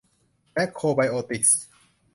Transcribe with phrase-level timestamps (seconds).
[0.53, 1.61] แม็คโครไบโอติกส์